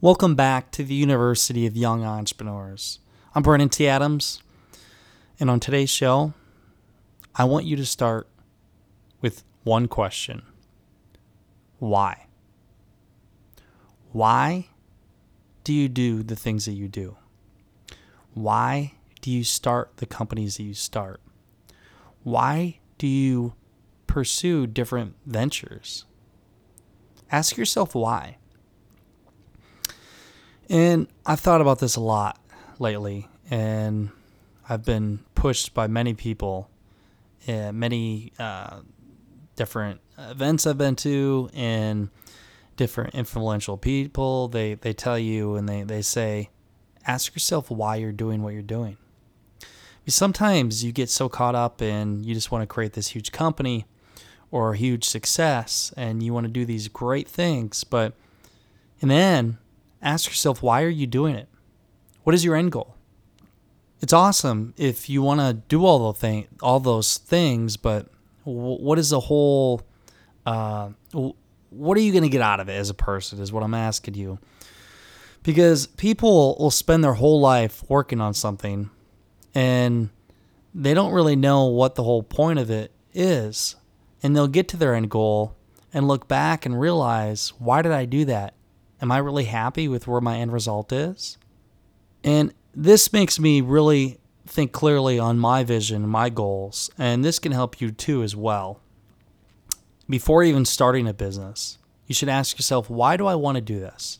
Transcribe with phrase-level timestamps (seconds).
[0.00, 3.00] Welcome back to the University of Young Entrepreneurs.
[3.34, 3.88] I'm Brandon T.
[3.88, 4.40] Adams,
[5.40, 6.34] and on today's show,
[7.34, 8.28] I want you to start
[9.20, 10.42] with one question
[11.80, 12.26] Why?
[14.12, 14.68] Why
[15.64, 17.16] do you do the things that you do?
[18.34, 21.20] Why do you start the companies that you start?
[22.22, 23.54] Why do you
[24.06, 26.04] pursue different ventures?
[27.32, 28.36] Ask yourself why.
[30.70, 32.38] And I've thought about this a lot
[32.78, 34.10] lately, and
[34.68, 36.68] I've been pushed by many people,
[37.46, 38.80] many uh,
[39.56, 42.10] different events I've been to, and
[42.76, 44.48] different influential people.
[44.48, 46.50] They they tell you and they they say,
[47.06, 48.98] ask yourself why you're doing what you're doing.
[50.06, 53.84] Sometimes you get so caught up in you just want to create this huge company
[54.50, 58.14] or huge success, and you want to do these great things, but
[59.00, 59.58] in the end
[60.02, 61.48] ask yourself why are you doing it?
[62.24, 62.94] What is your end goal?
[64.00, 68.06] It's awesome if you want to do all those thing, all those things, but
[68.44, 69.82] what is the whole?
[70.46, 70.90] Uh,
[71.70, 73.40] what are you going to get out of it as a person?
[73.40, 74.38] Is what I'm asking you.
[75.42, 78.90] Because people will spend their whole life working on something,
[79.54, 80.10] and
[80.74, 83.76] they don't really know what the whole point of it is,
[84.22, 85.56] and they'll get to their end goal
[85.92, 88.54] and look back and realize, why did I do that?
[89.00, 91.38] Am I really happy with where my end result is?
[92.24, 97.52] And this makes me really think clearly on my vision, my goals, and this can
[97.52, 98.80] help you too as well.
[100.08, 103.78] Before even starting a business, you should ask yourself, why do I want to do
[103.78, 104.18] this?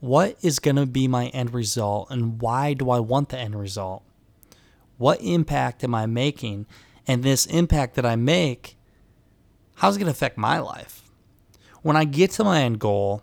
[0.00, 3.58] What is going to be my end result, and why do I want the end
[3.58, 4.02] result?
[4.98, 6.66] What impact am I making?
[7.06, 8.76] And this impact that I make,
[9.76, 11.10] how's it going to affect my life?
[11.82, 13.22] When I get to my end goal,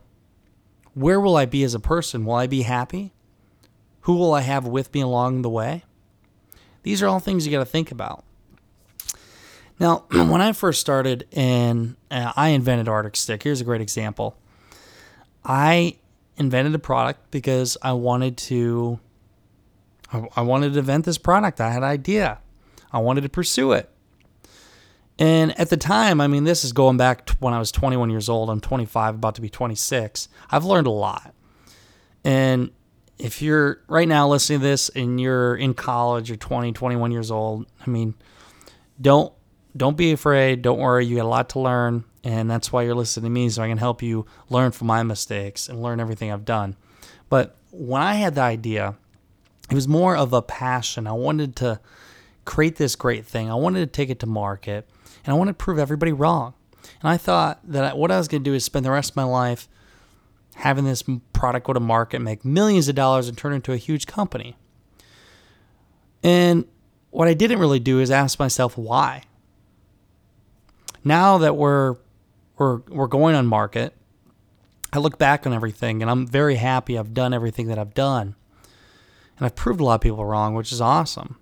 [0.93, 2.25] where will I be as a person?
[2.25, 3.13] Will I be happy?
[4.01, 5.83] Who will I have with me along the way?
[6.83, 8.23] These are all things you got to think about.
[9.79, 14.35] Now, when I first started and uh, I invented Arctic Stick, here's a great example.
[15.43, 15.97] I
[16.37, 18.99] invented a product because I wanted to
[20.35, 21.61] I wanted to invent this product.
[21.61, 22.39] I had an idea.
[22.91, 23.89] I wanted to pursue it.
[25.21, 28.09] And at the time, I mean, this is going back to when I was 21
[28.09, 28.49] years old.
[28.49, 30.27] I'm 25, about to be 26.
[30.49, 31.35] I've learned a lot.
[32.23, 32.71] And
[33.19, 37.29] if you're right now listening to this and you're in college, you're 20, 21 years
[37.29, 38.15] old, I mean,
[38.99, 39.31] don't
[39.77, 40.63] don't be afraid.
[40.63, 41.05] Don't worry.
[41.05, 43.69] You got a lot to learn, and that's why you're listening to me, so I
[43.69, 46.75] can help you learn from my mistakes and learn everything I've done.
[47.29, 48.95] But when I had the idea,
[49.69, 51.05] it was more of a passion.
[51.05, 51.79] I wanted to
[52.45, 53.49] create this great thing.
[53.49, 54.89] I wanted to take it to market
[55.25, 56.53] and I wanted to prove everybody wrong.
[57.01, 59.15] And I thought that what I was going to do is spend the rest of
[59.15, 59.67] my life
[60.55, 61.03] having this
[61.33, 64.55] product go to market, make millions of dollars, and turn into a huge company.
[66.23, 66.65] And
[67.09, 69.23] what I didn't really do is ask myself why.
[71.03, 71.95] Now that we're
[72.57, 73.95] we're we're going on market,
[74.93, 78.35] I look back on everything and I'm very happy I've done everything that I've done.
[79.37, 81.37] And I've proved a lot of people wrong, which is awesome.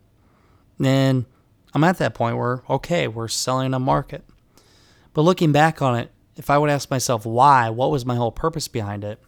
[0.84, 1.26] And
[1.74, 4.24] I'm at that point where, okay, we're selling a market.
[5.14, 8.32] But looking back on it, if I would ask myself why, what was my whole
[8.32, 9.20] purpose behind it,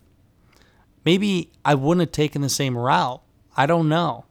[1.03, 3.22] maybe I wouldn't have taken the same route.
[3.57, 4.25] I don't know.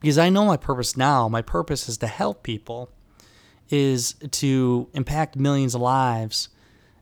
[0.00, 1.28] Because I know my purpose now.
[1.28, 2.90] My purpose is to help people,
[3.70, 6.50] is to impact millions of lives.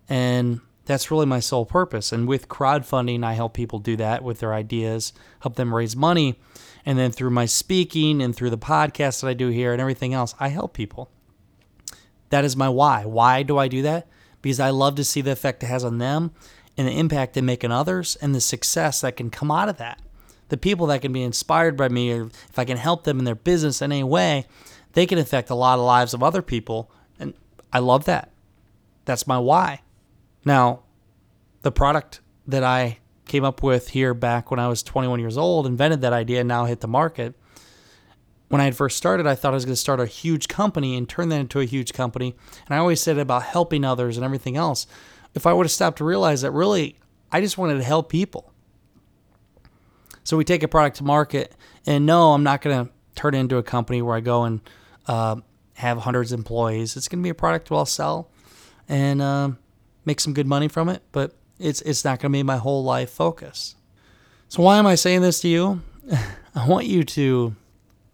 [0.08, 2.12] And that's really my sole purpose.
[2.12, 6.38] And with crowdfunding, I help people do that with their ideas, help them raise money.
[6.84, 10.14] And then through my speaking and through the podcast that I do here and everything
[10.14, 11.10] else, I help people.
[12.30, 13.04] That is my why.
[13.04, 14.08] Why do I do that?
[14.40, 16.32] Because I love to see the effect it has on them
[16.76, 19.76] and the impact they make on others and the success that can come out of
[19.76, 20.00] that.
[20.48, 23.24] The people that can be inspired by me, or if I can help them in
[23.24, 24.46] their business in any way,
[24.94, 26.90] they can affect a lot of lives of other people.
[27.18, 27.34] And
[27.72, 28.30] I love that.
[29.04, 29.82] That's my why.
[30.44, 30.80] Now,
[31.62, 35.66] the product that I came up with here back when I was 21 years old,
[35.66, 37.34] invented that idea, and now hit the market.
[38.48, 40.96] When I had first started, I thought I was going to start a huge company
[40.96, 42.34] and turn that into a huge company.
[42.66, 44.86] And I always said about helping others and everything else.
[45.34, 46.98] If I would have stopped to realize that really,
[47.30, 48.52] I just wanted to help people.
[50.24, 51.54] So we take a product to market,
[51.86, 54.60] and no, I'm not going to turn it into a company where I go and
[55.06, 55.36] uh,
[55.74, 56.96] have hundreds of employees.
[56.96, 58.30] It's going to be a product I'll sell
[58.88, 59.50] and uh,
[60.04, 62.82] make some good money from it, but it's it's not going to be my whole
[62.84, 63.76] life focus.
[64.48, 65.82] So why am I saying this to you?
[66.54, 67.56] I want you to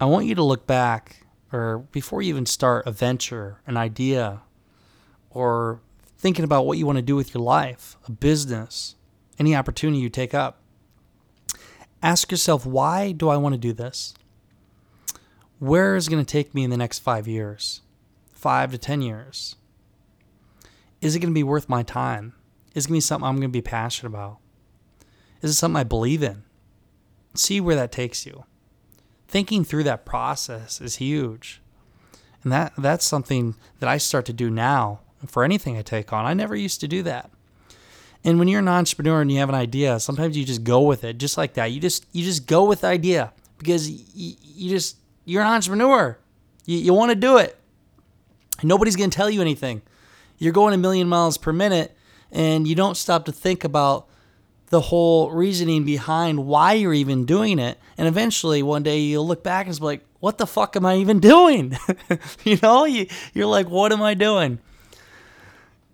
[0.00, 4.42] I want you to look back or before you even start a venture, an idea,
[5.30, 5.80] or
[6.18, 8.96] thinking about what you want to do with your life, a business,
[9.38, 10.60] any opportunity you take up.
[12.02, 14.14] Ask yourself, why do I want to do this?
[15.58, 17.80] Where is it going to take me in the next five years,
[18.32, 19.56] five to 10 years?
[21.00, 22.34] Is it going to be worth my time?
[22.78, 24.38] Is it going to be something I'm going to be passionate about?
[25.42, 26.44] Is it something I believe in?
[27.34, 28.44] See where that takes you.
[29.26, 31.60] Thinking through that process is huge.
[32.44, 36.24] And that that's something that I start to do now for anything I take on.
[36.24, 37.30] I never used to do that.
[38.24, 41.02] And when you're an entrepreneur and you have an idea, sometimes you just go with
[41.02, 41.72] it, just like that.
[41.72, 46.16] You just you just go with the idea because you, you just you're an entrepreneur.
[46.64, 47.58] You, you want to do it.
[48.62, 49.82] Nobody's going to tell you anything.
[50.38, 51.96] You're going a million miles per minute,
[52.32, 54.06] and you don't stop to think about
[54.66, 57.78] the whole reasoning behind why you're even doing it.
[57.96, 60.96] And eventually, one day you'll look back and be like, "What the fuck am I
[60.96, 61.76] even doing?"
[62.44, 64.58] you know, you, you're like, "What am I doing?"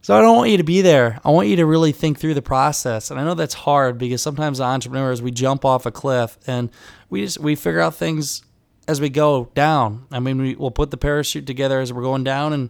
[0.04, 1.18] So I don't want you to be there.
[1.24, 3.10] I want you to really think through the process.
[3.10, 6.68] And I know that's hard because sometimes entrepreneurs we jump off a cliff and
[7.08, 8.42] we just we figure out things
[8.86, 10.06] as we go down.
[10.12, 12.68] I mean, we, we'll put the parachute together as we're going down and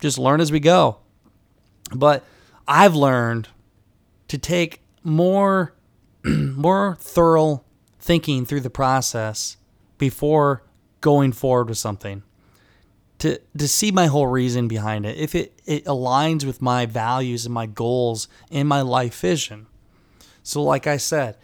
[0.00, 0.96] just learn as we go.
[1.94, 2.24] But
[2.68, 3.48] I've learned
[4.28, 5.74] to take more
[6.24, 7.64] more thorough
[8.00, 9.56] thinking through the process
[9.98, 10.62] before
[11.00, 12.22] going forward with something.
[13.18, 17.46] To to see my whole reason behind it if it, it aligns with my values
[17.46, 19.66] and my goals and my life vision.
[20.42, 21.36] So like i said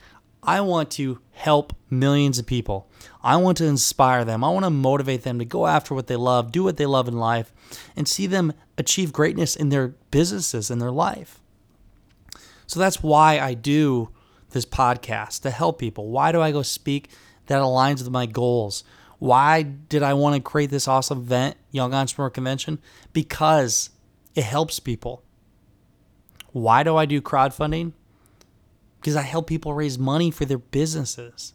[0.42, 2.88] i want to help millions of people
[3.22, 6.16] i want to inspire them i want to motivate them to go after what they
[6.16, 7.52] love do what they love in life
[7.96, 11.40] and see them achieve greatness in their businesses and their life
[12.66, 14.08] so that's why i do
[14.50, 17.08] this podcast to help people why do i go speak
[17.46, 18.84] that aligns with my goals
[19.22, 22.80] why did I want to create this awesome event, Young Entrepreneur Convention?
[23.12, 23.90] Because
[24.34, 25.22] it helps people.
[26.50, 27.92] Why do I do crowdfunding?
[29.02, 31.54] Because I help people raise money for their businesses.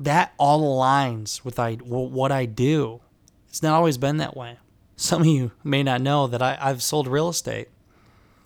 [0.00, 3.00] That all aligns with I, what I do.
[3.48, 4.58] It's not always been that way.
[4.96, 7.68] Some of you may not know that I, have sold real estate.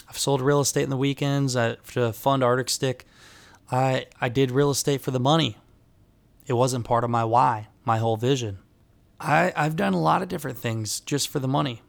[0.06, 3.06] I've sold real estate in the weekends I, to fund Arctic Stick.
[3.72, 5.56] I, I did real estate for the money.
[6.46, 8.58] It wasn't part of my why my whole vision.
[9.18, 11.80] I, I've done a lot of different things just for the money.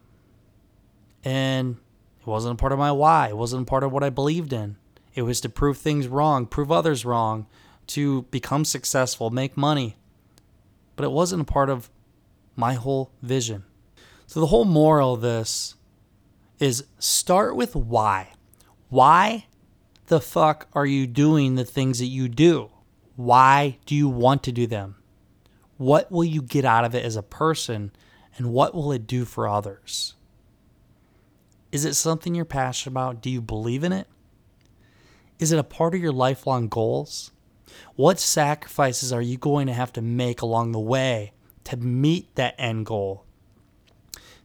[1.22, 1.76] And
[2.20, 3.28] it wasn't part of my why.
[3.28, 4.76] It wasn't part of what I believed in.
[5.14, 7.46] It was to prove things wrong, prove others wrong,
[7.88, 9.96] to become successful, make money.
[10.96, 11.90] But it wasn't a part of
[12.56, 13.64] my whole vision.
[14.26, 15.74] So the whole moral of this
[16.58, 18.32] is start with why.
[18.88, 19.46] Why
[20.06, 22.70] the fuck are you doing the things that you do?
[23.16, 24.96] Why do you want to do them?
[25.76, 27.92] What will you get out of it as a person,
[28.36, 30.14] and what will it do for others?
[31.70, 33.20] Is it something you're passionate about?
[33.20, 34.08] Do you believe in it?
[35.38, 37.30] Is it a part of your lifelong goals?
[37.94, 41.32] What sacrifices are you going to have to make along the way
[41.64, 43.24] to meet that end goal?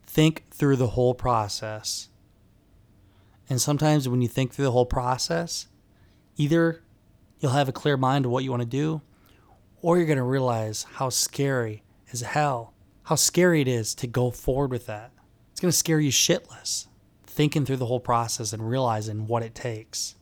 [0.06, 2.10] Think through the whole process.
[3.50, 5.68] And sometimes when you think through the whole process,
[6.38, 6.84] either
[7.40, 9.02] you'll have a clear mind of what you want to do,
[9.82, 14.30] or you're going to realize how scary as hell, how scary it is to go
[14.30, 15.12] forward with that.
[15.52, 16.88] It's going to scare you shitless
[17.26, 20.16] thinking through the whole process and realizing what it takes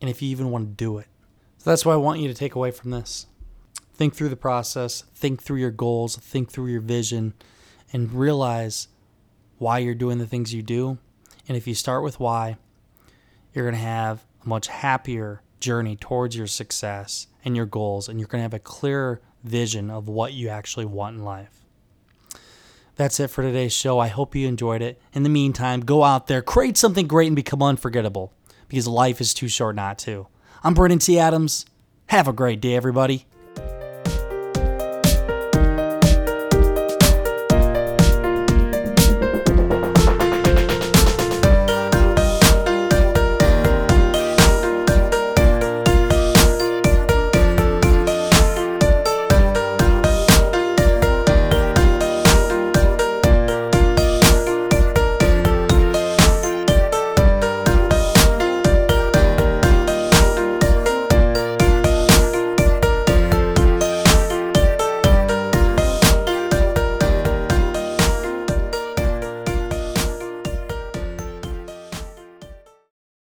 [0.00, 1.06] and if you even want to do it.
[1.58, 3.26] So that's what I want you to take away from this.
[3.94, 7.34] Think through the process, think through your goals, think through your vision,
[7.92, 8.88] and realize
[9.58, 10.98] why you're doing the things you do.
[11.48, 12.56] And if you start with why,
[13.52, 18.20] you're going to have a much happier journey towards your success and your goals, and
[18.20, 21.64] you're going to have a clearer vision of what you actually want in life.
[22.94, 23.98] That's it for today's show.
[23.98, 25.00] I hope you enjoyed it.
[25.12, 28.32] In the meantime, go out there, create something great, and become unforgettable
[28.68, 30.26] because life is too short not to.
[30.62, 31.18] I'm Brandon T.
[31.18, 31.66] Adams.
[32.06, 33.26] Have a great day, everybody.